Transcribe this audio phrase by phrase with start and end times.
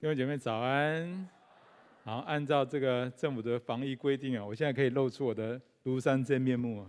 [0.00, 1.28] 弟兄姐妹早安，
[2.04, 6.86] 好，按照这个政府的防疫规定啊，我现在可以露出我的庐山真面目。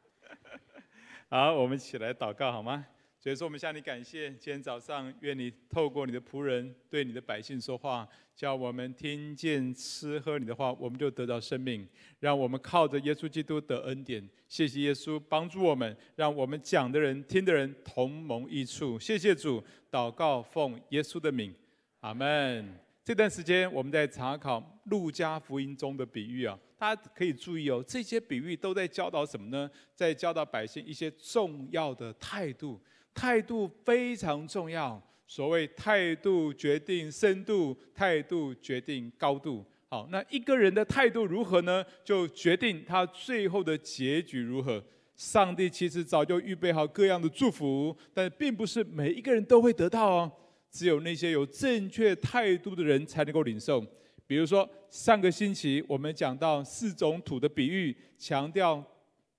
[1.30, 2.84] 好，我们起来祷告好吗？
[3.20, 11.84] 所以说，我们向你感谢，今天早上愿你透过你的仆人对你的百姓说话，叫我们听见吃喝你的话，我们就得到生命，
[12.20, 14.26] 让我们靠着耶稣基督得恩典。
[14.46, 18.98] 谢谢耶稣帮助我们，让我们讲的人、听的人同盟益处。
[19.00, 19.62] 谢谢主。
[19.90, 21.52] 祷告奉耶稣的名，
[22.00, 22.72] 阿门。
[23.02, 29.68] 这段时间我们在查考路加福音中的比喻啊，大家可以注意哦，这些比喻都在教导什么呢？
[29.94, 32.78] 在教导百姓一些重要的态度，
[33.18, 35.02] 态度非常重要。
[35.26, 39.64] 所谓态度决定深度，态度决定高度。
[39.88, 41.84] 好，那一个人的态度如何呢？
[42.04, 44.80] 就决定他最后的结局如何。
[45.16, 50.32] 上帝其实早就预备好各样的祝福，但并不是每一个人都会得到哦。
[50.70, 53.84] 只有那些有正确态度的人才能够领受。
[54.28, 58.84] 比如说，上个星期我们讲到四种土的比喻，强调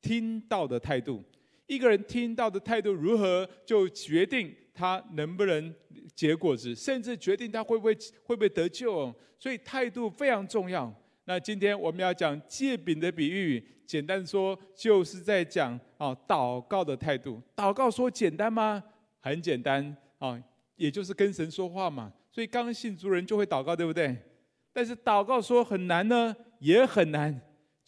[0.01, 1.23] 听到的态度。
[1.69, 5.73] 一个人听到的态度如何，就决定他能不能
[6.15, 9.13] 结果子，甚至决定他会不会会不会得救。
[9.37, 10.91] 所以态度非常重要。
[11.25, 17.39] 那今天我们要讲借饼的比喻，简单说就是在讲啊祷告的态度。
[17.55, 18.83] 祷告说简单吗？
[19.19, 20.41] 很简单啊，
[20.75, 22.11] 也就是跟神说话嘛。
[22.31, 24.17] 所以刚信主人就会祷告，对不对？
[24.73, 27.39] 但是祷告说很难呢，也很难。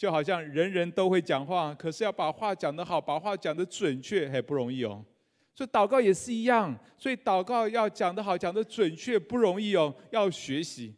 [0.01, 5.05] 就好像人人都会讲话，可是要把话讲得好，把话讲得准确，很不容易哦。
[5.53, 10.95] 所以祷告也是一样，所以祷告要讲得好，讲得准确不容易哦，要学习。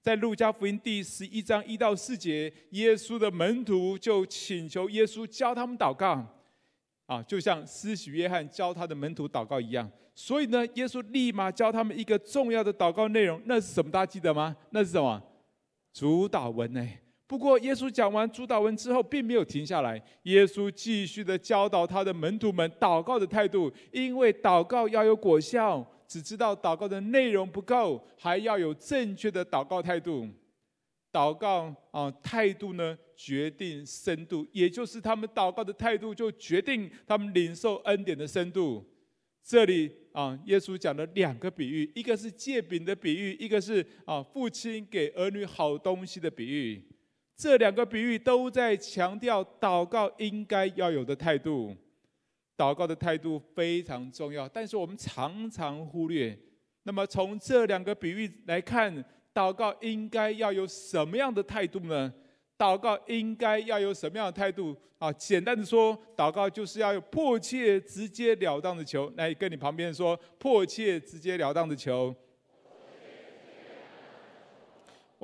[0.00, 6.24] 在路加福音第十一章一到四节，耶稣的门徒就请求耶稣教他们祷告，
[7.06, 9.90] 啊，就像施洗约翰教他的门徒祷告一样。
[10.14, 13.90] 所以呢，耶稣立马教他们一个重要的祷告内容，那是什么？
[13.90, 14.56] 大家记得吗？
[14.70, 15.20] 那是什么？
[15.92, 16.88] 主祷文呢？
[17.26, 25.90] 不过耶稣讲完主祷文之后，并没有停下来，耶稣继续的教导他的门徒们祷告的态度，因为祷告要有果效。
[26.06, 30.28] 只知道祷告的内容不够，还要有正确的祷告态度。
[31.10, 38.84] 祷告啊，态度呢，决定深度，也就是他们祷告的态度，就决定他们领受恩典的深度。
[39.42, 46.82] 这里啊，耶稣讲了两个比喻，一个是借饼的比喻，一个是啊，父亲给儿女好东西的比喻。
[47.36, 51.74] 这两个比喻都在强调祷告应该要有的态度。
[52.56, 56.38] 祷告的态度非常重要，但是我们常常忽略。
[56.84, 62.12] 那么从这两个比喻来看，祷告应该要有什么样的态度呢？
[62.56, 65.12] 祷告应该要有什么样的态度啊？
[65.14, 69.12] 简单的说，祷告就是要有迫切、直截了当的求。
[69.16, 72.14] 来跟你旁边说，迫切、直截了当的求。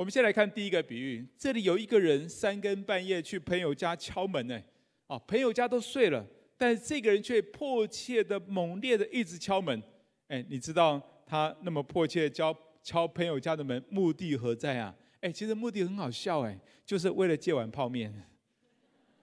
[0.00, 4.58] 我们先来看第一个比喻，这里有一个人三更半夜去朋友家敲门呢，
[5.06, 6.26] 啊，朋友家都睡了。
[6.56, 9.82] 但是这个人却迫切的、猛烈的一直敲门，
[10.28, 14.96] 哎，你知道他那么迫切敲敲朋友家的门，目的何在啊？
[15.20, 18.10] 哎，其实目的很好笑，哎，就是为了借碗泡面，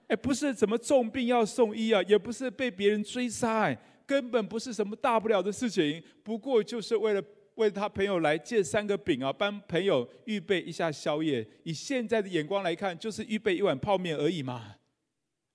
[0.06, 7.24] 哎，不是什么重病要送医啊，也不是被别人追杀，哎，根本不是什么大不了的事情，不过就是为了
[7.58, 14.76] 为他朋友来借三个饼啊，帮朋友预备一下宵夜，以现在的眼光来看，就是预备一碗泡面而已嘛。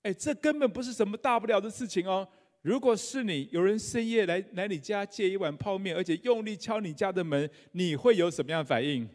[0.03, 2.27] 哎，这根本不是什么大不了的事情哦。
[2.61, 9.09] 如果是你，有人深夜来来你家借一碗泡面，而且用力敲你家的门，你会有什么样的反应？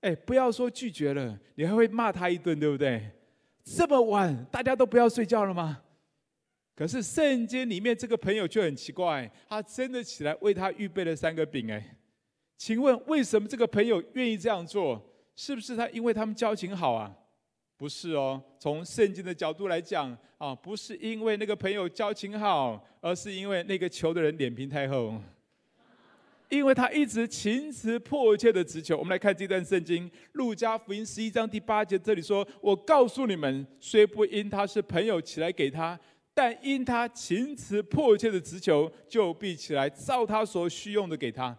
[0.00, 3.10] 哎，不要说拒绝了，你还会骂他一顿，对不对？
[3.64, 5.82] 这么晚，大家都不要睡觉了吗？
[6.74, 11.72] 可是圣经里面这个朋友却很奇怪，他真的起来为他预备了三个饼。
[11.72, 11.96] 哎，
[12.56, 15.00] 请问为什么这个朋友愿意这样做？
[15.34, 17.14] 是不是他因为他们交情好啊？
[17.76, 25.20] 不是哦，从圣经的角度来讲啊，不是因为那个朋友交情好，而是因为那个求的人脸皮太厚，
[26.48, 28.96] 因为他一直情词迫切的直求。
[28.96, 36.00] 我们来看这段圣经，路加福音十一章第八节，这里说：“我告诉你们，虽不因他是朋友起来给他，
[36.32, 41.54] 但因他情词迫切的直求，就必起来照他所需用的给他。”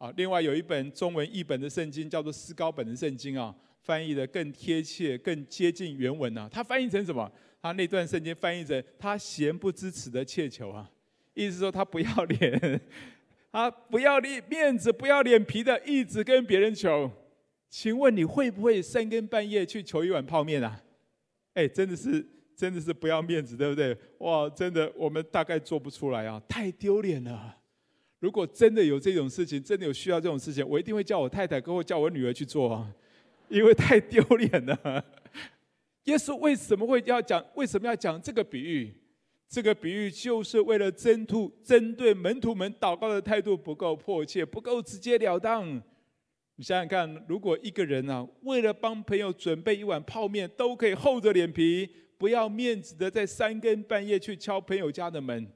[0.00, 3.54] 啊，另外有一本中文译本的圣经叫做思高本的圣经啊。
[3.82, 6.48] 翻译的更贴切、更接近原文呢、啊？
[6.52, 7.30] 他翻译成什么？
[7.62, 10.88] 它那段圣经翻译成“他闲不知耻的切求”啊，
[11.32, 12.80] 意思说他不要脸，
[13.50, 17.10] 他不要脸面子、不要脸皮的，一直跟别人求。
[17.70, 20.82] 请问你会不会三更半夜去求一碗泡面啊？
[21.54, 22.24] 哎，真的是，
[22.54, 23.96] 真的是不要面子，对不对？
[24.18, 27.56] 哇，真的，我们大概做不出来啊，太丢脸了。
[28.20, 32.88] 如果真的有这种事情，真的有需要这种事情，我一定会叫我太太跟我叫我女儿去做啊，
[33.48, 35.04] 因为太丢脸了。
[36.04, 37.44] 耶稣为什么会要讲？
[37.54, 38.94] 为什么要讲这个比喻？
[39.48, 45.82] 这个比喻就是为了针突针对门徒们祷告的态度不够迫切，不够直截了当。
[46.56, 51.88] 你想想看，如果一个人啊，为了帮朋友准备一碗泡面，都可以厚着脸皮，
[52.18, 55.50] 不要面子的，在三更半夜去敲朋友家的门，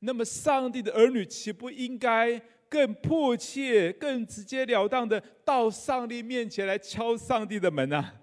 [0.00, 8.14] 那么上帝的儿女岂不应该更迫切、更直截了当的到上帝面前来敲上帝的门啊？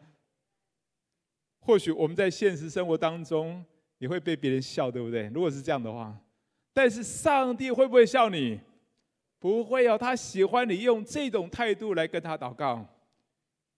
[1.60, 3.66] 或许我们在现实生活当中。
[3.98, 5.32] 你会被别人笑，对不对？
[5.34, 6.14] 如果是这样的话，
[6.74, 8.60] 但是上帝会不会笑你？
[9.40, 12.86] 不会哦，他喜欢你用这种态度来跟他祷告。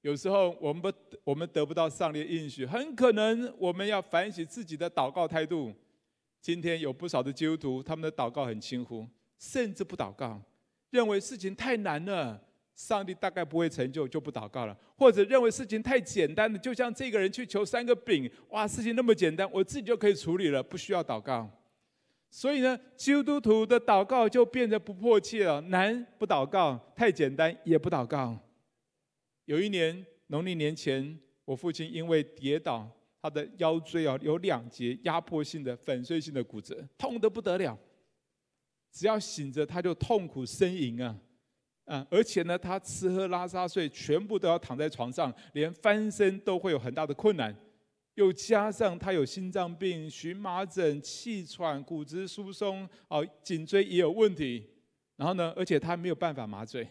[0.01, 0.91] 有时候我们不，
[1.23, 5.71] 我们得不到上帝的应许，很可能我们要反省自己的祷告态度。
[6.47, 9.05] 今天有不少的基督徒，他们的祷告很轻忽，
[9.37, 10.41] 甚至不祷告，
[10.91, 12.41] 认为事情太难了。
[12.73, 21.51] 上帝大概不会成就，就不祷告了；或者认为事情太简单了，就像这个人去求三个饼，哇，事情那么简单，我自己就可以处理了，不需要祷告。
[22.31, 28.39] 所以呢，基督徒的祷告就变得不迫切了，难不祷告，太简单也不祷告。
[29.43, 32.89] 有一年农历年前，我父亲因为跌倒，
[33.21, 37.77] 他的腰椎啊有两节压迫性的粉碎性的骨折，痛得不得了，
[38.91, 41.17] 只要醒着他就痛苦呻吟啊。
[41.85, 47.55] 啊，而且呢，他吃喝拉撒睡全部都要躺在床上，连翻身都会有很大的困难。
[48.15, 54.67] 又加上他有心脏病、荨麻疹、气喘、骨质疏松，哦，颈椎也有问题。
[55.15, 56.85] 然后呢，而且他没有办法麻醉，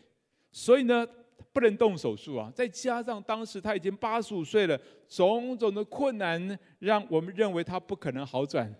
[0.50, 1.06] 所以呢，
[1.52, 2.52] 不能动手术啊。
[2.54, 4.78] 再加上当时他已经八十五岁了，
[5.08, 8.74] 种种的困难让我们认为他不可能好转。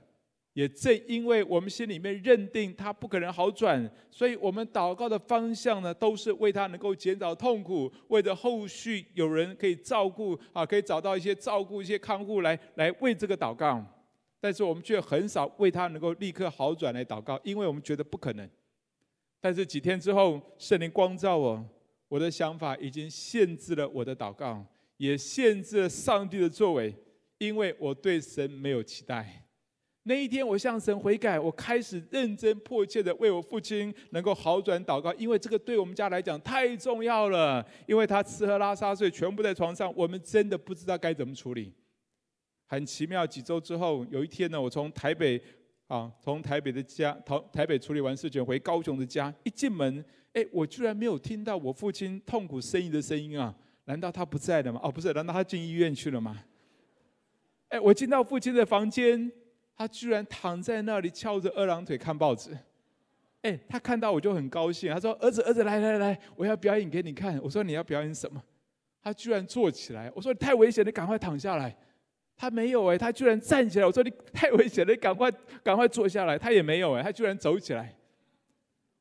[0.53, 13.85] 也正因为我们心里面认定他不可能好转，所以我们祷告的方向呢，都是为他能够减少痛苦，为着后续有人可以照顾啊，可以找到一些照顾、一些看护来来为这个祷告。
[14.41, 18.49] 但是我们却很少为他能够立刻好转来祷告，因为我们觉得不可能。
[19.43, 21.63] 但是几天之后，圣灵光照我，
[22.09, 24.65] 我的想法已经限制了我的祷告，
[24.97, 26.95] 也限制了上帝的作为，
[27.39, 29.43] 因为我对神没有期待。
[30.09, 37.67] 那一天，我向神悔改，我开始认真迫切的为我父亲能够好转祷告，因为这个对我们家来讲太重要了。
[37.89, 41.75] 因为他吃喝拉撒睡全部在床上，我们真的不知道该怎么处理。
[42.69, 45.43] 很奇妙，几周之后，有一天呢，我从台北
[45.87, 53.55] 啊，从台北的家，台台北处理完事情回高雄的家，一进门，哎，我居然没有听到我父亲痛苦呻吟的声音啊！
[53.85, 54.81] 难道他不在了吗？
[54.83, 56.43] 哦，不是，难道他进医院去了吗？
[57.69, 59.31] 哎，我进到父亲的房间。
[59.79, 62.57] 他居然躺在那里翘着二郎腿看报纸，
[63.43, 68.43] 哎，他看到我就很高兴，他说：“儿子，儿子，来来来，我要表演给你看。”我说：“你要表演什么？”
[69.03, 71.77] 他居然坐起来，我说：“太危险，你赶快躺下来。”
[72.37, 73.87] 他没有哎，他居然站起来。
[73.87, 75.31] 我说：“你太危险了，你赶快
[75.63, 77.97] 赶快坐下来。”他也没有哎，他居然走起来。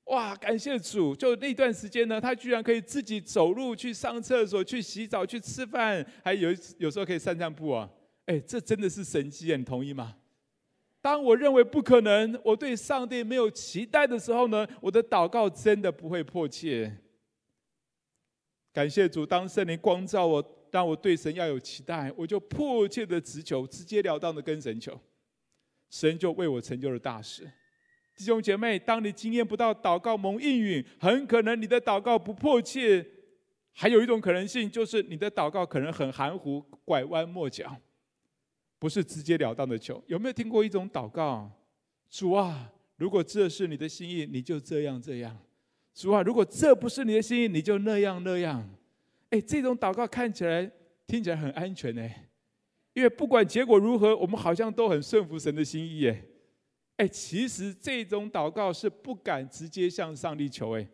[0.06, 1.16] 哇，感谢主！
[1.16, 7.90] 就那段时间呢，他居然可以自己走路去上厕所、去洗澡、去吃饭，还有有时候可以散散步啊。
[8.28, 9.58] 哎，这真的是神迹啊！
[9.58, 10.16] 你同意吗？
[11.02, 16.96] 当我认为不可能，我对上帝没有期待的时候呢，我的祷告真的不会迫切。
[18.74, 25.00] 感谢主，当圣灵光照我，当我对神要有期待，我就迫切的直求，直截了当的跟神求，
[25.89, 27.50] 神就为我成就了大事。
[28.13, 33.08] 弟兄姐妹，当你经验不到祷告蒙应允，很可能你的祷告不迫切，
[33.72, 37.74] 还有一种可能性就是你的祷告可能很含糊，拐弯抹角。
[38.77, 41.50] 不是直截了当的求，有没有听过一种祷告？
[42.10, 45.38] 主啊，如果这是你的心意，你就这样这样。
[45.94, 48.70] 主啊，如果这不是你的心意，你就那样那样。
[49.29, 50.70] 哎，这种祷告看起来
[51.08, 52.10] 听起来很安全呢，
[52.94, 56.22] 因为不管结果如何，我们好像都很顺服神的心意哎。
[56.98, 60.88] 哎，其实这种祷告是不敢直接向上帝求哎。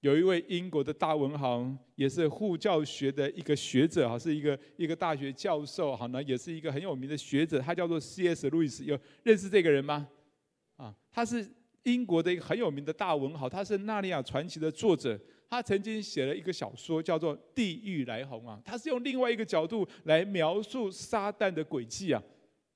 [0.00, 1.66] 有一位英国的大文豪，
[1.96, 8.48] 也是护教学的一个学者哈，是一个一个大学教授哈，那也是一个很有名的学者，他叫做 C.S.
[8.50, 10.06] 路易斯，有认识这个人吗？
[10.76, 11.50] 啊，他是
[11.84, 22.22] 英国的一个很有名的大文豪，他是《纳尼亚传奇》的作者，他曾经写了一个小说叫做《地狱来鸿》啊，他是用另外一个角度来描述撒旦的诡计啊，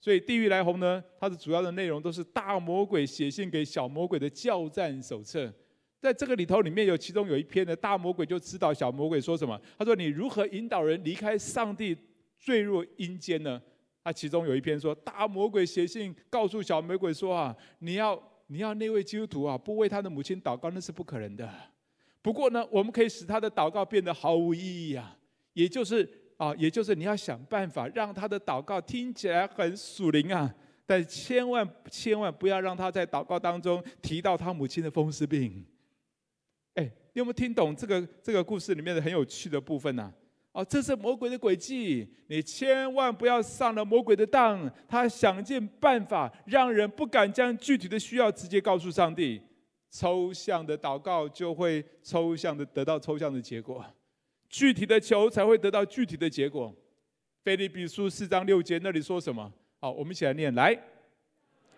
[0.01, 5.53] 所以《地狱来鸿》呢，它的主要的内容都是大魔鬼写信给小魔鬼的教战手册。
[6.01, 9.61] 在这个里头，里面有其中有一篇的大魔鬼就知道小魔鬼说什么。
[9.77, 11.97] 他说：“你如何引导人离开上帝，
[12.39, 13.61] 坠入阴间呢？”
[14.05, 21.53] 他其中有一篇说，大魔鬼写信告诉小魔鬼说：“啊，你要你要那位基督徒啊，不为他的母亲祷告，那是不可能的。
[22.29, 25.17] 不过呢，我们可以使他的祷告变得毫无意义啊，
[25.55, 26.07] 也就是
[26.37, 30.55] 啊，也就是你要想办法让他的祷告听起来很属灵啊，
[30.85, 35.65] 但千万千万不要让他在祷告当中提到他母亲的风湿病。
[36.75, 40.13] 哎，你有没有听懂这个这个故事里面的很有趣的部分呢？
[40.53, 44.71] 哦，这是魔鬼的诡计，你千万不要上了魔鬼的当。
[44.87, 49.41] 他想尽办法让人不敢将具体的需要直接告诉上帝，
[49.91, 53.85] 抽象的祷告就会抽象的得到抽象的结果，
[54.49, 56.75] 具体的求才会得到具体的结果。
[57.43, 59.51] 腓立比书四章六节那里说什么？
[59.81, 60.79] 好，我们一起来念，来，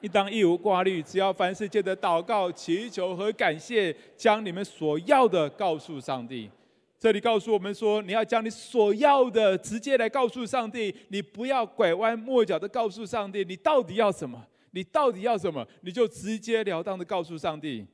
[0.00, 6.50] 应当一无挂虑，只要凡事借着祷告、祈求和感谢，将你们所要的告诉上帝。
[6.99, 14.45] 这里告诉我们说，你要将你所要的直接来告诉上帝，你不要拐弯抹角的告诉上帝，你到底要什么？
[14.73, 15.67] 你到底要什么？
[15.83, 17.87] 你就直截了当的告诉上帝。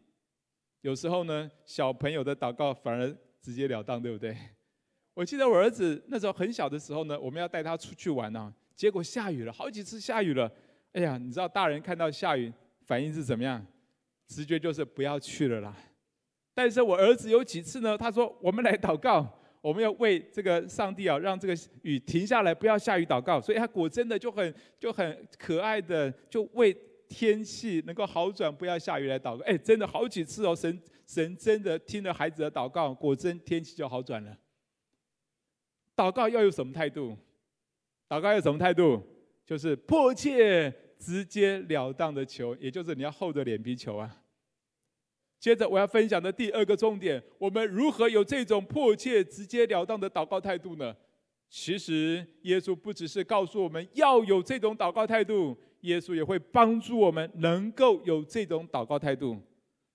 [0.86, 3.12] 有时候呢，小朋友的祷告反而
[3.42, 4.36] 直截了当，对不对？
[5.14, 10.48] 我记得我儿子那时候很小的时候呢，我们要带他出去玩呢，结果下雨了，好几次下雨了。
[10.92, 12.52] 哎呀，你知道大人看到下雨
[12.84, 13.66] 反应是怎么样？
[14.28, 15.76] 直觉就是不要去了啦。
[16.54, 17.98] 但是我儿子有几次呢？
[17.98, 19.28] 他说：“我们来祷告，
[19.60, 26.72] 我们要为这个上帝啊，让这个雨停下来，不要下雨祷告。”所以他果真的就很就很可爱的，就为
[27.08, 29.44] 天气能够好转，不要下雨来祷告。
[29.44, 34.36] 哎，真的好几次哦，神神真的听了孩子的祷告，果真天气就好转了。
[35.94, 37.16] 祷告要有什么态度？
[38.08, 39.02] 祷告要有什么态度？
[39.44, 44.22] 就是迫切、直截了当的求，也就是你要厚着脸皮求啊。
[45.38, 50.96] 接着我要分享的第二个重点，我们如何有这种迫切、直截了当的祷告态度呢？
[51.48, 55.56] 其实耶稣不只是告诉我们要有这种祷告态度，
[55.86, 59.38] 耶稣也会帮助我们能够有这种祷告态度。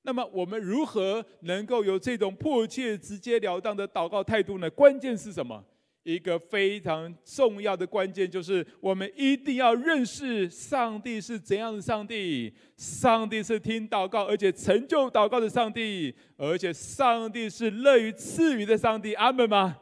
[0.03, 4.67] 那么我们如何能够有这种迫切、直截了当的祷告态度呢？
[4.71, 5.63] 关键是什么？
[6.03, 12.51] 一个非常重要的关键就是，我们一定要认识上帝是怎样的上帝。
[12.75, 19.13] 上帝是听祷告而且成就祷告的上帝，而且上帝是乐于赐予的上帝。
[19.13, 19.77] 阿门吗？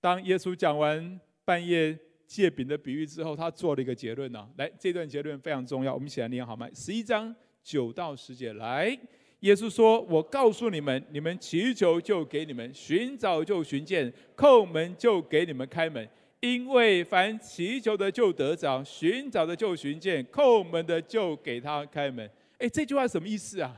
[0.00, 1.98] 当耶稣讲完半夜
[2.30, 4.48] 借饼的比喻之后，他做了一个结论呢。
[4.56, 6.68] 来，这段结论非常重要，我们一起来念好吗？
[6.72, 8.96] 十一章九到十节，来。
[9.40, 16.08] 耶稣说：“我告诉你们，你们祈求就给你们，寻找就寻见，叩门就给你们开门。
[16.38, 23.76] 因为凡祈求的就得着，寻找的就寻见，叩门的就给他开门。”哎，这句话什么意思啊？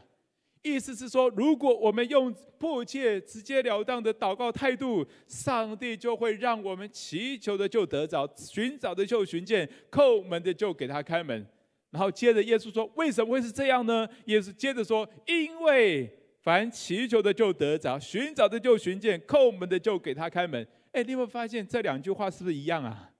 [0.62, 11.44] 意思是说，如果我们用迫切、直截了当的祷告态度，上帝就会让我们祈求的就得着，寻找的就寻见，叩门的就给他开门。
[11.90, 23.10] 然后接着耶稣说：“为什么会是这样呢？”耶稣接着说：“因为凡祈求的就得着，寻找的就寻见，叩门的就给他开门。”哎，你有没有发现这两句话是不是一样啊？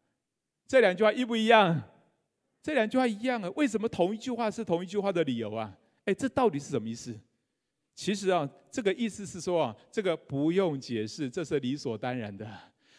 [0.68, 1.82] 这两句话一不一样？
[2.62, 3.50] 这两句话一样啊？
[3.56, 5.76] 为什么同一句话是同一句话的理由啊？
[6.04, 7.14] 哎，这到底是什么意思？
[7.94, 12.46] 其实啊，这个意思是说啊，这个不用解释，这是理所当然的，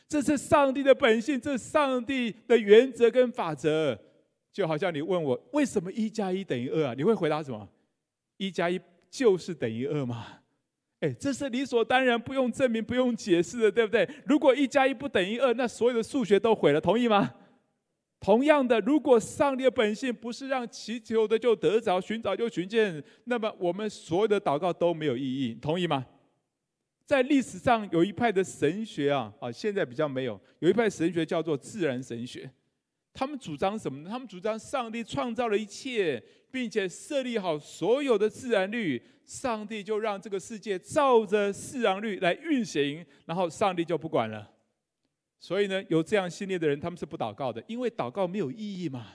[0.07, 3.99] 这是上帝的本性，这是上帝的原则跟法则。
[4.51, 6.93] 就好像你问我为什么一加一等于二啊？
[6.95, 7.67] 你会回答什么？
[8.37, 10.27] 一加一就是等于二吗？
[10.99, 14.07] 哎，这是理所当然，不用证明，不用解释的，对不对？
[14.25, 17.33] 如果一加一不等于二，那所有的数学都毁了，同意吗？
[18.23, 26.05] 同样的，如果上帝的本性不是让祈求的就得着，寻找就寻见，那么我们所有的祷告都没有意义，同意吗？
[27.05, 32.49] 在历史上有一派的神学啊，啊，现在比较没有，有一派神学叫做自然神学。
[33.13, 34.09] 他们主张什么呢？
[34.09, 44.49] 他们主张上帝创造了一切，并且设立好所有的自然律，上帝就让这个世界照着自然律来运行，然后上帝就不管了。
[45.43, 49.05] 所以呢，有这样信念的人，他们是不祷告的，因为祷告没有意义嘛。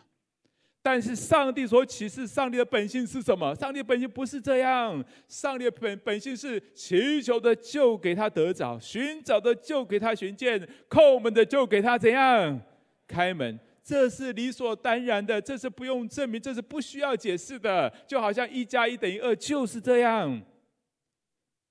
[0.82, 3.54] 但是上帝所启示上帝的本性是什么？
[3.54, 12.60] 上帝本性不是这样，上帝的本本性是祈求的就给他得着，寻找的就给他寻见，叩门的就给他怎样
[13.06, 13.58] 开门。
[13.82, 20.38] 这是理所当然的，这是不用证明，这是不需要解释的，就好像一加一等于二就是这样。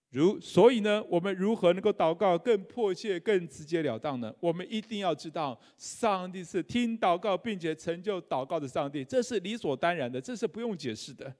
[0.10, 4.34] 如所以呢，我们如何能够祷告更迫切、更直截了当呢？
[4.40, 11.34] 我们一定要知道，上帝是听祷告并且成就祷告的上帝，这是理所当然的，这是不用解释的。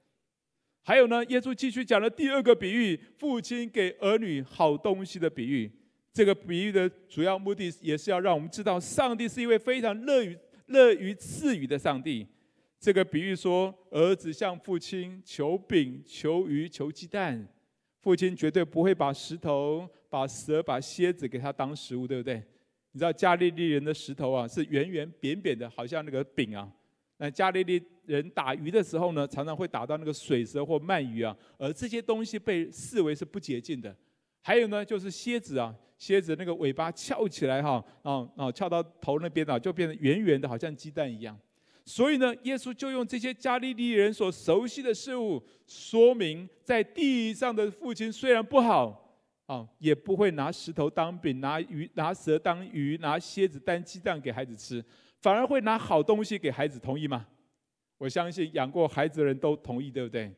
[0.82, 5.70] 还有呢，耶稣继续讲了第二个比喻，父亲给儿女好东西的比喻。
[6.12, 12.26] 这个比喻的主要目的也是要让我们知道，上帝是一位非常乐于乐于赐予的上帝，
[12.78, 17.46] 这个比喻说，儿子向父亲求饼、求鱼、求鸡蛋，
[18.08, 22.42] 父亲绝对不会把石头、把蛇、把蝎子给他当食物，对不对？
[22.92, 26.66] 你知道加利利人的石头啊，是圆圆扁扁的，好像那个饼啊。
[27.18, 33.94] 那加利利人打鱼的时候呢，常常会打到那个水蛇或鳗鱼啊，而这些东西被视为是不洁净的。
[34.40, 41.38] 还有呢，就是蝎子啊，蝎子那个尾巴翘起来哈，啊啊，翘到头那边啊，就变得圆圆的，好像鸡蛋一样。
[41.88, 54.84] 所以呢，耶稣就用这些加利利人所熟悉的事物，说明在地上的父亲虽然不好啊，也不会拿石头当饼，拿鱼拿蛇当鱼，拿蝎子当鸡蛋给孩子吃。
[55.22, 57.26] 反而会拿好东西给孩子，同意吗？
[57.96, 60.30] 我相信养过孩子的人都同意，对不对？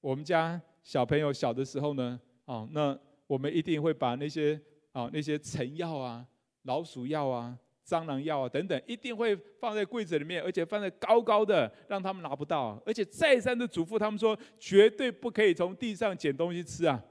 [0.00, 6.26] 我们家小朋友小的时候呢，啊，那我们一定会把那些啊那些虫药啊、
[6.64, 7.56] 老鼠药啊、
[7.90, 12.80] 蟑螂药啊等等，一定会放在柜子里面，而且放在高高的，让他们拿不到。
[12.86, 17.02] 而且再三的嘱咐他们说，绝对不可以从地上捡东西吃啊。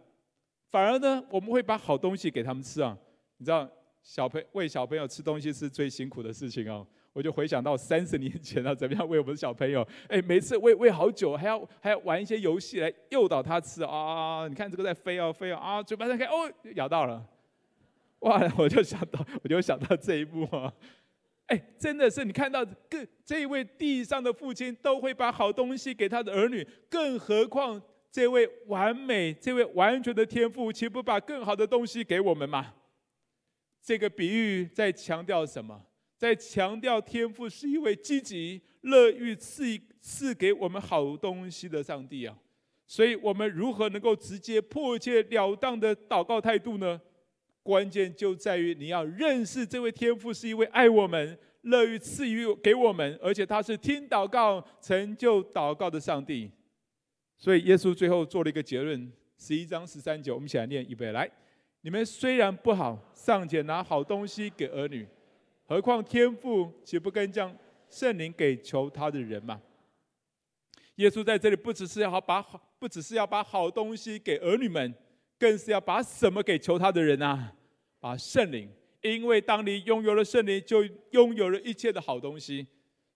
[0.71, 2.97] 反而呢，我们会把好东西给他们吃啊。
[3.37, 3.69] 你知道，
[4.01, 6.87] 小朋喂小朋友吃东西是最辛苦的事情哦。
[7.11, 9.85] 我就回想到三十年前啊，怎么样喂我们的小朋友？
[10.07, 14.47] 哎，每次喂喂好久，还要还要玩一些游戏来诱导他吃啊！
[14.47, 17.25] 你看这个在飞啊飞啊啊，嘴巴张开哦，咬到了，
[18.19, 18.51] 哇！
[18.57, 20.73] 我就想到，我就想到这一幕啊！
[21.47, 32.73] 哎，真的是你看到各这一位地上的父亲都会把好东西给他的儿女，更何况这位完美、这位完全的天父，岂不把更好的东西给我们吗？
[33.81, 35.81] 这个比喻在强调什么？
[36.17, 39.63] 在强调天父是一位积极、乐于赐
[40.01, 42.37] 赐给我们好东西的上帝啊，
[42.85, 46.99] 所以我们如何能够直接、迫切、了当的祷告态度呢？
[47.63, 56.49] 关键就在于你要认识这位天父是一位爱我们、乐于赐予给我们，而且他是听祷告、成就祷告的上帝。
[57.37, 61.29] 所以耶稣最后做了一个结论：十一章十三节，我们一起来念，一遍来，
[61.81, 65.07] 你们虽然不好，尚且拿好东西给儿女。
[65.65, 67.55] 何况天父岂不更将
[67.89, 69.61] 圣灵给求他的人吗？
[70.95, 74.93] 耶稣在这里不只是要把好，不只是要把好东西给儿女们，
[75.39, 77.53] 更是要把什么给求他的人啊？
[77.99, 78.69] 把圣灵，
[79.01, 82.67] 因为当你拥有了圣灵，就拥有了一切的好东西。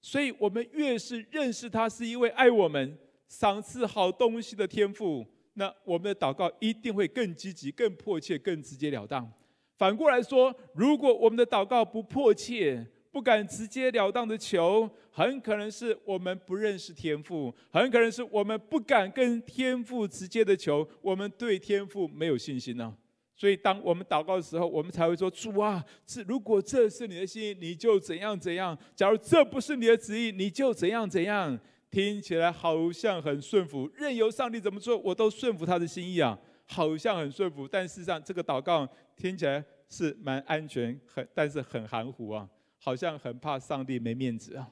[0.01, 9.31] 所以，我们越是认识他是一位爱我们、赏赐好东西的天赋，那我们的祷告一定会更积极、更迫切、更直截了当。
[9.77, 22.91] 反过来说，如果我们的祷告不迫切，不敢直截了当的求，很可能是我们不认识天赋，很可能是我们不敢跟天赋直接的求，我们对天赋没有信心呢、
[23.35, 31.57] 所以，当我们祷告的时候，我们才会说：“主啊，这如果这是你的心意，你就怎样怎样；假如这不是你的旨意，你就怎样怎样。”
[31.91, 36.35] 听起来好像很顺服，任由上帝怎么做，我都顺服他的心意啊。
[36.65, 42.49] 好像很顺服，但事实上这个祷告听起来是蛮安全，很但是很含糊啊，
[42.83, 44.69] 好像很怕上帝没面子啊。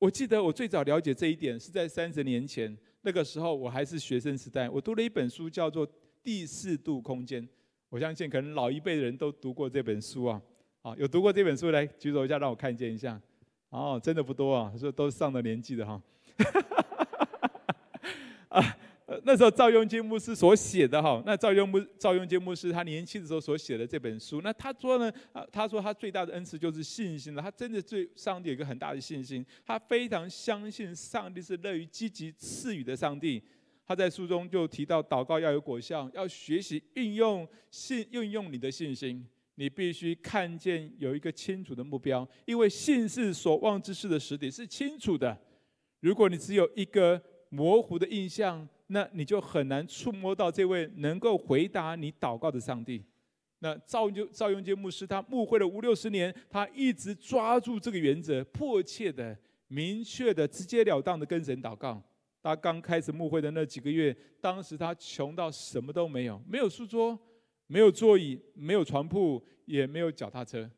[0.00, 5.86] 我记得我最早了解这一点是在三十年前，那个时候我还是学生时代，我读了一本书叫做
[6.24, 7.40] 《第四度空间》，
[7.88, 10.42] 我相信可能老一辈的人都读过这本书啊。
[10.82, 13.18] 啊，有读过这本书来举手一下，让我看见一下。
[13.68, 16.02] 哦，真的不多啊，说都上了年纪的哈。
[18.48, 18.76] 啊。
[19.06, 33.42] 呃，那时候赵雍基牧师所写的哈，那赵雍牧赵雍基牧师他年轻的时候所写的这本书，那他说呢，啊，他说他最大的恩赐就是信心了，他真的对上帝有一个很大的信心，他非常相信上帝是乐于积极赐予的上帝。
[33.86, 39.22] 他在书中就提到，祷告要有果效，要学习运用信运用你的信心，
[39.56, 45.38] 你必须看见有一个清楚的目标，因为信是所望之事的实体，是清楚的。
[46.00, 53.04] 如果你只有一个模糊的印象，那你就很难触摸到这位能够回答你祷告的上帝。
[53.58, 62.00] 那赵就赵永杰牧师他牧会了五六十年，他一直抓住这个原则，迫切的、明确的、直截了当的跟神祷告。
[62.40, 67.18] 他刚开始牧会的那几个月，当时他穷到什么都没有，没有书桌，
[67.66, 70.70] 没有座椅，没有床铺，也没有脚踏车。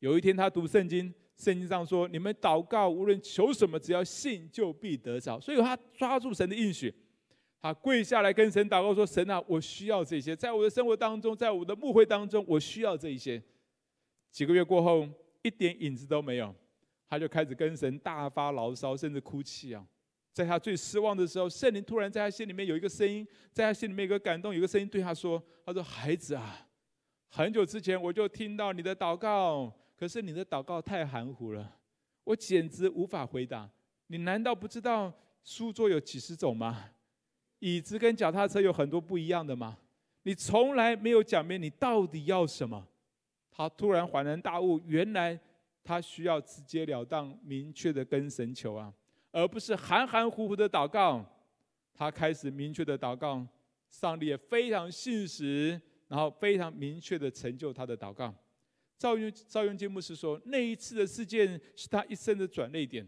[0.00, 6.92] 有一天他读圣经，圣经上说：“你们祷告，无论求什么，只要信，就必得着。”所以他抓住神的应许。
[7.62, 13.40] 他跪下来跟神祷告说：“神啊，我需要这些，在我的生活当中，在我的牧会当中，我需要这一些。”
[14.32, 15.08] 几个月过后，
[15.42, 16.52] 一点影子都没有，
[17.08, 19.86] 他就开始跟神大发牢骚，甚至哭泣啊！
[20.32, 26.66] 在他最失望的时候，圣灵突然在他心里面有一个声音，在他心里面有个感动，有个声音对他说：“他说孩子啊，
[27.28, 31.76] 很久之前我就听到你的祷告，可是你的祷告太含糊了，
[32.24, 33.70] 我简直无法回答。”
[34.08, 35.12] 你难道不知道
[35.44, 36.90] 书桌有几十种吗？
[37.62, 39.78] 椅子跟脚踏车有很多不一样的吗？
[40.24, 42.84] 你从来没有讲明你到底要什么。
[43.52, 45.38] 他突然恍然大悟，原来
[45.84, 48.92] 他需要直截了当、明确的跟神求啊，
[49.30, 51.24] 而不是含含糊糊的祷告。
[51.94, 53.46] 他开始明确的祷告，
[53.88, 58.34] 上帝也非常信实，然后非常明确的成就他的祷告。
[58.98, 63.06] 赵永赵永金牧师说，那一次的事件是他一生的转捩点。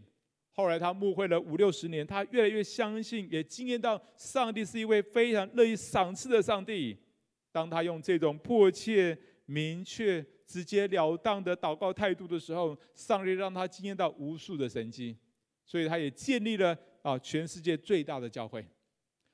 [0.55, 6.97] 后来他牧会了五六十年，他越来越相信，也经验到上帝是一位非常乐意赏赐的上帝。
[7.53, 10.25] 当他用这种迫切、明确。
[10.47, 15.17] 直截了当的祷告态度的时候，上帝让他经验到无数的神迹，
[15.65, 18.65] 所以他也建立了啊全世界最大的教会。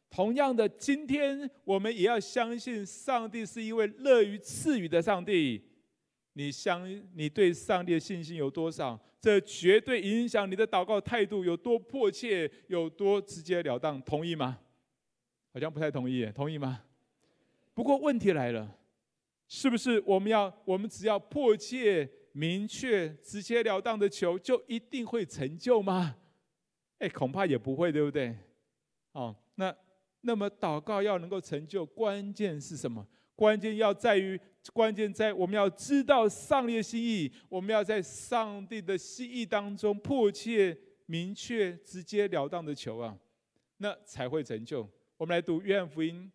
[0.08, 5.60] 同样的，今天我们也要相信上帝是一位乐于赐予的上帝。
[6.40, 8.98] 你相你对上帝的信心有多少？
[9.20, 14.00] 这绝对影响你的祷告态度有多迫切，有多直截了当。
[14.00, 14.58] 同意吗？
[15.52, 16.82] 好像不太同意，同意吗？
[17.74, 18.74] 不过问题来了。
[19.48, 26.16] 是不是我们要我们只要迫切、明确、直截了当的求，就一定会成就吗？
[27.00, 28.34] 哎，恐怕也不会，对不对？
[29.12, 29.76] 哦，那
[30.22, 33.06] 那么祷告要能够成就，关键是什么？
[33.36, 34.38] 关键要在于，
[34.72, 43.16] 关键在我们要知道上帝的心意，我们要在上帝的心意当中迫切、明确、直截了当的求啊，
[43.78, 44.88] 那才会成就。
[45.16, 46.30] 我们来读约翰福音。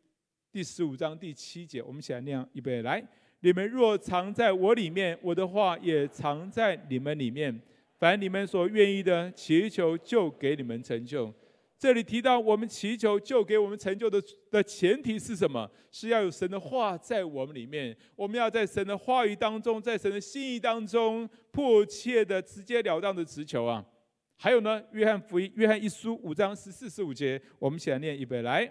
[0.51, 3.05] 第十五章第七节，我们一起来念，预备来。
[3.41, 7.61] 你们若藏在我里面，我的话也藏在你们里面。
[7.97, 11.33] 凡你们所愿意的，祈求就给你们成就。
[11.77, 15.69] 这里提到我们祈求就给我们成就的的前提是什么？
[15.91, 17.95] 是要有神的话在我们里面。
[18.15, 23.85] 我们要在神的话语当中，在神的心意当中，迫切的、直截了当的祈求啊。
[24.37, 28.69] 还有呢，约翰福音、约翰一书五章十四、十五节，我们一起来念，一遍来。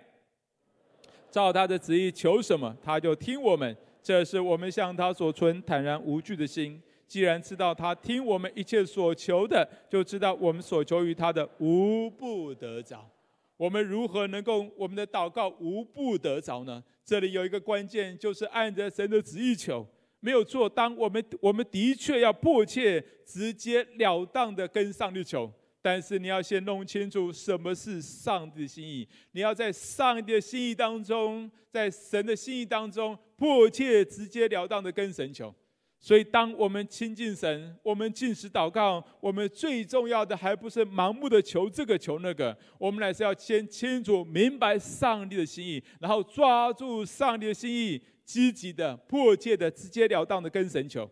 [1.31, 3.77] 照他的旨意求什么，他就听我们。
[4.03, 6.83] 这是我们向他所存坦然无惧的心。
[7.15, 13.09] 既然知道他听我们一切所求的，就知道我们所求于他的无不得着。
[13.57, 16.83] 我们如何能够我们的祷告无不得着呢？
[17.05, 19.87] 这里有一个关键，就是按着神的旨意求，
[20.19, 20.69] 没有错。
[20.69, 25.49] 当我们我们的确要迫切、直截了当的跟上帝求。
[25.81, 29.09] 但是你要先弄清楚什么是上帝的心意。
[29.31, 35.55] 你要在上帝的心意当中，在神的心意当中，迫切、直截了当的跟神求。
[36.05, 51.11] 所以，当我们亲近神，我们进食祷告，我们最重要的还不是盲目的求这个求那个，我们乃是要先清楚明白上帝的心意，然后抓住上帝的心意，积极的、迫切的、直截了当的跟神求。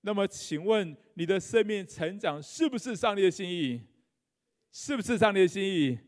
[0.00, 3.82] 那么，请问你的生命成长是不是上帝的心意？
[4.70, 5.98] 是不是上帝的心意？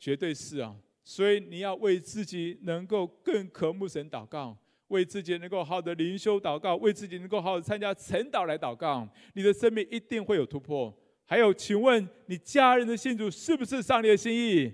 [0.00, 0.74] 绝对是啊！
[1.04, 4.58] 所以你要为自己能够更渴慕神祷告，
[4.92, 10.94] 为自己能够好好的灵修祷告，为自己能够好好的参加晨祷来祷告，你的生命一定会有突破。
[11.24, 14.70] 还有，请问你家人的信主是不是上帝的心意？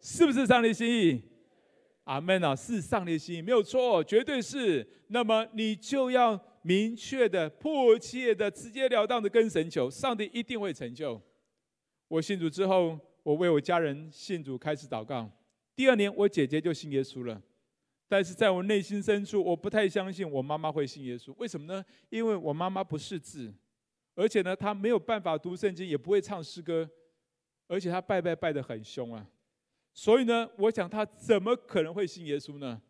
[0.00, 1.20] 是不是上帝心意？
[2.04, 2.54] 阿门啊！
[2.54, 4.86] 是上帝心意，没有错，绝对是。
[5.08, 11.20] 那么你就要明确的、迫切的、直截了当的跟神求，上帝一定会成就。
[12.06, 15.28] 我信主之后，我为我家人信主开始祷告。
[15.74, 17.42] 第二年，我姐姐就信耶稣了。
[18.14, 21.34] 但是在我内心深处，我不太相信我妈妈会信耶稣。
[21.36, 21.84] 为什么呢？
[22.10, 23.52] 因为我妈妈不识字，
[24.14, 26.88] 而且呢，她没有办法读圣经，也不会唱诗歌，
[27.66, 29.28] 而且她拜拜拜得很凶啊。
[29.92, 32.80] 所以呢，我想她怎么可能会信耶稣呢？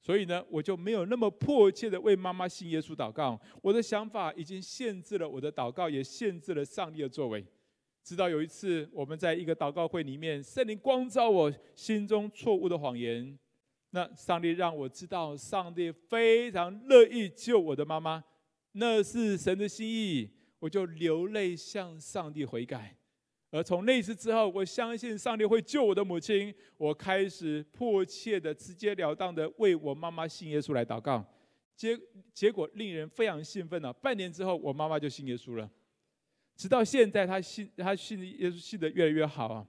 [0.00, 3.40] 所以呢，我就没有那么迫切的为妈妈信耶稣祷告。
[3.62, 7.46] 我的想法已经限制了我的祷告，也限制了上帝的作为。
[8.02, 13.38] 直到有一次，我们在一个祷告会里面，圣灵光照我心中错误的谎言。
[13.96, 18.22] 那上帝让我知道，上帝非常乐意救我的妈妈，
[18.72, 20.30] 那是神的心意。
[20.58, 22.94] 我就流泪向上帝悔改。
[23.50, 26.54] 而从那次之后，我相信上帝会救我的母亲。
[26.76, 31.24] 我开始迫切的、直截了当的为我妈妈信耶稣来祷告。
[31.74, 31.98] 结
[32.34, 33.90] 结果令人非常兴奋啊！
[33.94, 35.70] 半年之后，我妈妈就信耶稣了。
[36.54, 39.66] 直到现在，她信她信耶稣信的越来越好啊。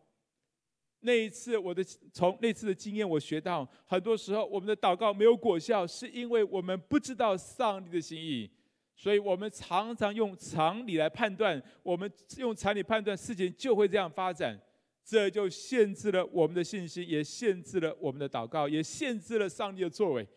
[1.07, 8.51] 那一次，我的从那次的经验，我学到，很多时候我们的祷告没有果效，是因为我们不知道上帝的心意，
[8.93, 14.59] 所以我们常常用常理来判断，我们用常理判断事情就会这样发展，
[15.01, 20.27] 这就限制了我们的信心，也限制了我们的祷告，也限制了上帝的作为，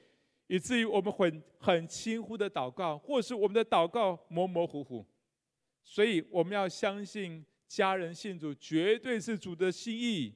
[0.46, 5.04] 以至于我们很很轻忽的祷告，或是我们的祷告模模糊糊。
[5.82, 10.32] 所以我们要相信家人信主绝对是主的心意。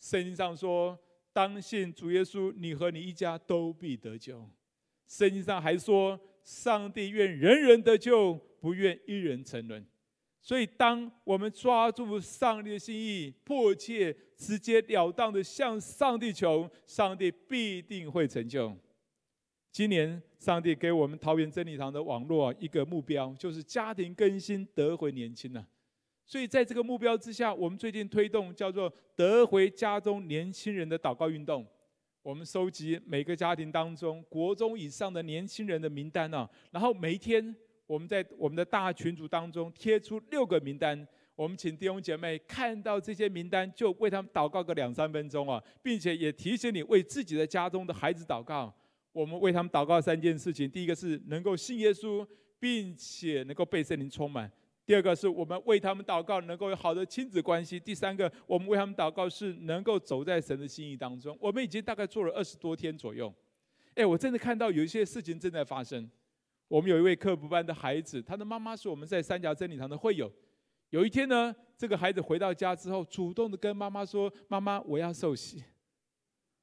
[0.00, 0.98] 圣经上说，
[1.32, 4.48] 当信主耶稣，你和你一家都必得救。
[5.06, 9.86] 圣经上还说，上帝愿人人得救，不愿一人沉沦。
[10.40, 18.74] 所以，当我们抓住上帝的心意，迫切、直截了当的向上帝求，上帝必定会成就。
[19.70, 25.66] 今年，上帝给我们桃园真理堂的网络一个目标，就是家庭更新，得回年轻了。
[26.28, 31.66] 所以，在这个目标之下，我们最近推动叫做“得回家中年轻人的祷告运动”。
[32.22, 37.56] 我们收集每个家庭当中国中以上的年轻人的名单啊，然后每一天。
[37.86, 48.70] 我们在我们的大群组当中贴出六个名单，我们请弟兄姐妹看到这些名单，就为他们祷告个两三分钟啊，并且也提醒你为自己的家中的孩子祷告。
[49.10, 52.26] 我们为他们祷告三件事情：第一个是能够信耶稣，
[52.60, 54.46] 并且能够被圣灵充满；
[54.88, 61.36] 第二个是我们为他们祷告能够有好的亲子关系；第三个，我们为他们祷告是能够走在神的心意当中。
[61.38, 63.30] 我们已经大概做了二十多天左右，
[63.96, 66.10] 哎，我真的看到有一些事情正在发生。
[66.68, 70.32] 我们有一位课辅班的孩子，他的妈妈是我们在三峡真理堂的会友。
[70.88, 75.62] 有一天呢，这个孩子回到家之后，主动的跟妈妈说：“妈妈，我要受洗。”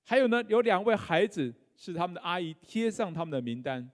[0.04, 3.88] 还有呢，有两位孩子是他们的阿姨贴上他们的名单，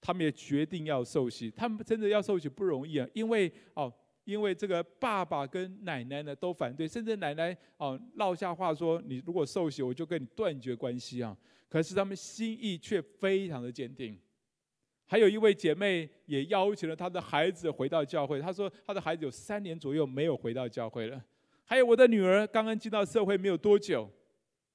[0.00, 1.50] 他们也决定要受洗。
[1.50, 3.92] 他们真的要受洗不容易啊，因为哦，
[4.24, 11.36] 因为这个爸爸跟奶奶呢都反对，甚至奶奶哦撂下话说：“你如果受洗，我就跟你断绝关系啊。”
[11.68, 14.18] 可是他们心意却非常的坚定。
[15.06, 18.40] 还有一位姐妹也邀请了她的孩子回到教会。
[18.40, 21.22] 她说她的孩子有三年左右没有回到教会了。
[21.64, 24.10] 还有我的女儿刚刚进到社会没有多久，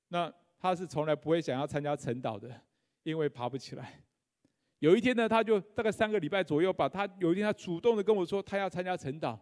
[0.10, 2.62] 那她是从来不会想要参加晨祷的，
[3.04, 4.04] 因为爬不起来。
[4.84, 9.40] 有一天呢，他就大概三个礼拜左右吧，他有一天他主动的跟我说他要参加晨祷。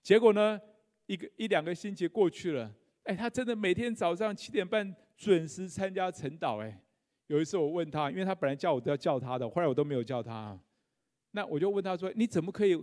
[0.00, 0.60] 结果呢，
[1.06, 6.80] 一个一两个星期过去了，哎，他真的每天早上七点半准时参加晨祷，哎。
[7.26, 10.56] 有一次我问他，因为他本来叫我都要叫他的，后来我都没有叫他。
[11.32, 12.80] 那我就问他说：“你怎么可以，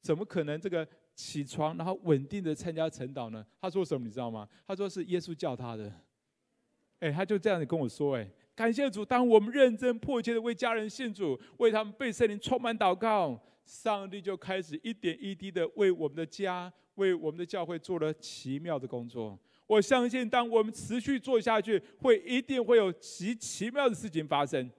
[0.00, 4.48] 怎么可能这个起床然后稳定的参加晨祷呢？”他说什么你知道吗？
[4.66, 5.92] 他说是耶稣叫他的。
[6.98, 24.70] 哎，他就这样子跟我说：“哎，感谢主，当我们认真迫切的为家人信主，为他们被圣灵充满祷告，上帝就开始一点一滴的为我们的家、为我们的教会做了奇妙的工作。”我相信，当我们持续做下去，会一定会有极奇妙的事情发生。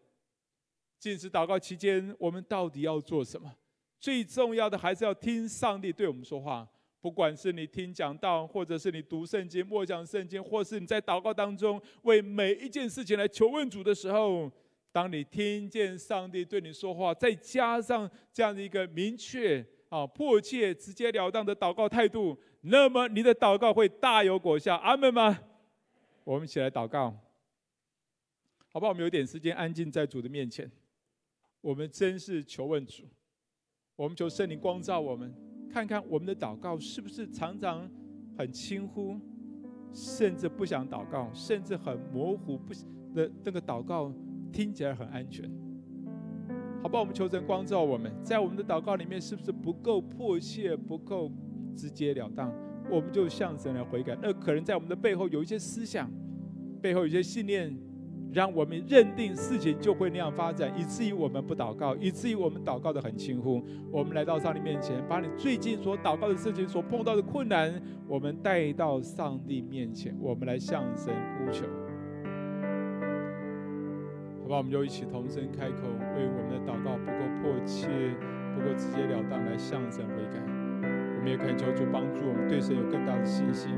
[0.99, 3.51] 禁食祷告期间，我们到底要做什么？
[3.99, 6.67] 最重要的还是要听上帝对我们说话。
[7.03, 14.49] 不管是你听讲道，或者是你读圣经、默想圣经，或是你在祷告当中为每一件事情来求问主的时候，
[14.89, 22.39] 当你听见上帝对你说话，再加上这样的一个明确、啊迫切、直截了当的祷告态度。
[22.61, 25.37] 那么你的祷告会大有果效，阿门吗？
[26.23, 27.13] 我们一起来祷告，
[28.69, 28.91] 好不好？
[28.91, 30.71] 我们有点时间安静在主的面前，
[31.59, 33.03] 我们真是求问主，
[33.97, 35.35] 我们求圣灵光照我们，
[35.73, 37.89] 看看我们的祷告是不是常常
[38.37, 39.19] 很轻忽，
[39.91, 42.73] 甚至不想祷告，甚至很模糊，不
[43.15, 44.13] 的那个祷告
[44.51, 45.49] 听起来很安全，
[46.83, 46.99] 好吧？
[46.99, 51.31] 我们求神光照我们，在我们的祷告里面是不是不够迫切，不够？
[51.75, 52.53] 直截了当，
[52.87, 54.15] 我们就向神来悔改。
[54.21, 56.07] 那可能在我们的背后有一些思想，
[56.79, 57.75] 背后有一些信念，
[58.33, 63.61] 让我们认定事情就会那样发展，以至于我们不祷告，以至于我们祷告得很轻忽。
[63.91, 71.65] 我们来到上帝面前，把你最近所祷告的事情、所碰到的困难，我们带到上帝面前，我们来向神呼求。
[74.41, 77.87] 好吧，我们就一起同声开口，为我们的祷告不够迫切、
[78.55, 80.41] 不够直截了当，来向神悔改。
[81.15, 83.71] 我们也恳求主帮助我们，对神有更大的信心，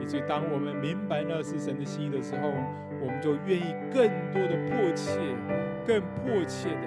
[0.00, 2.50] 以至于当我们明白那是神的心意的时候，
[3.00, 5.18] 我们就愿意更多的迫切、
[5.86, 6.86] 更迫切的、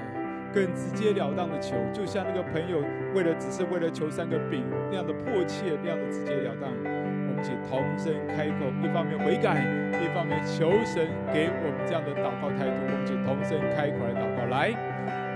[0.53, 6.69] 更直截了当的求，就像那个朋友为了只是为了求三个饼那样的迫切、那样的直截了当。
[6.71, 9.63] 我们一起同声开口，一方面悔改，
[10.03, 12.75] 一方面求神给我们这样的祷告态度。
[12.85, 14.71] 我们一起同声开口来祷告，来，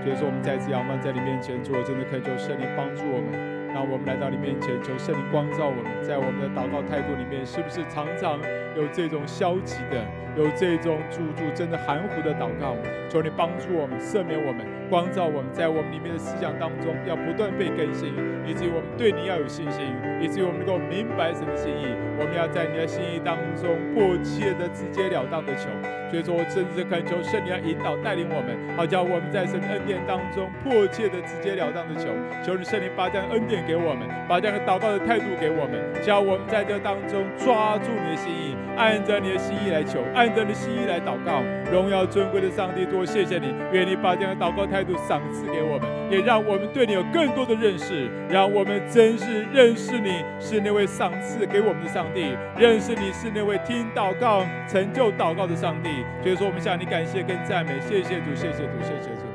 [0.04, 3.55] 所以说我们再次仰望在你面前，主，我真的恳求圣灵帮助我们。
[3.76, 8.40] 那我们来到你面前，求圣灵光照我们，在我们的祷告态度里面，是不是常常
[8.76, 10.04] 有这种消极的，
[10.36, 12.76] 有这种主主真的含糊的祷告。
[13.08, 18.12] 求你帮助我们，赦免我们，光照我们，在我们里面的思想当中要不断被更新，
[18.44, 19.86] 以至于我们对你要有信心，
[20.20, 21.86] 以至于我们能够明白神的心意。
[22.18, 25.70] 我们要在你的心意当中迫切的、直截了当的求。
[26.10, 32.10] 所以说，我真是恳求圣灵要引导带领我们，好叫我们在神的恩典当中迫切的、直截了当的求。
[32.44, 41.42] 求你圣灵把这样的恩典给我们，把这样的祷告的态度给我们，叫我们在这当中抓住你的心意，按照你的心意来求，按照你的心意来祷告。
[41.70, 55.90] 荣耀尊贵的上帝，多谢谢你，愿你把这样的祷告态度赏赐给我们，也让我们对你有更多的认识，让我们真是认识你是那位赏赐给我们的上帝，认识你是那位听祷告、成就祷告的上帝。
[56.22, 59.25] 所以说，我们向你感谢跟赞美，谢谢主，谢谢主，谢谢主。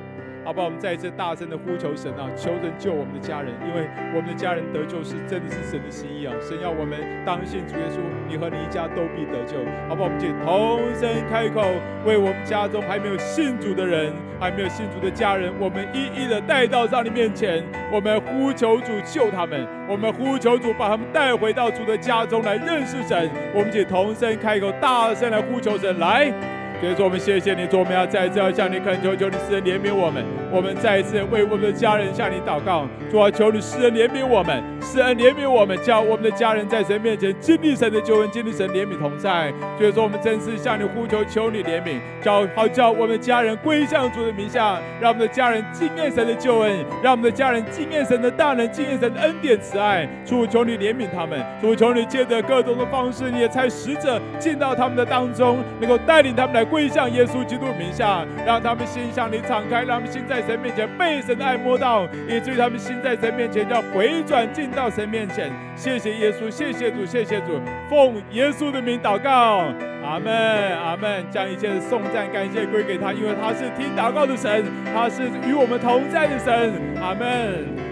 [0.51, 6.33] 好吧，我们再一次大声的呼求神啊，求神救我们的家人，因为我们的家人得救是真的是神的心意啊。
[6.41, 9.55] 神要我们当信主耶稣，你和你一家都必得救。
[9.87, 11.63] 好吧，我们就同声开口，
[12.03, 14.11] 为我们家中还没有信主的人，
[14.41, 23.31] 还没有信主的家人，我们一一的带到上帝面前，我们呼求主救他们，我们呼求主把他们带回到主的家中来认识神。
[23.55, 26.29] 我们就同声开口，大声来呼求神来。
[26.81, 30.40] 所以说，我们谢谢你，主，我们要再次要向你恳求，求你施恩怜悯我们。
[30.51, 39.53] 我们再一次为我们的家人向你祷告，主啊，求你施恩怜悯我们，施恩怜悯我们，叫我们的家人在神面前经历神的救恩，经历神怜悯同在。
[39.77, 50.07] 所以说，我们真是向你呼求，求你怜悯，叫好叫我们的家人归向主的名下，让我们的家人经验神的救恩，让我们的家人经验神的大能，经验神的恩典慈爱。
[50.25, 56.65] 主，求你怜悯他们，主，求你借着各种的方式，你也差使者进到他们的当中，能够带领他们来。
[56.71, 65.51] 归向耶稣基督名下，让他们心向你敞开，让他们心在神面前被神的爱摸到，以至于他们心在神面前要回转进到神面前。
[65.75, 69.65] 谢谢耶稣，谢谢主，谢谢主，奉耶稣的名祷告，
[70.03, 70.33] 阿门，
[70.77, 71.23] 阿门。
[71.31, 77.90] 将一切的颂赞感谢归给他，因为他是听祷告的神，他是与我们同在的神，阿门。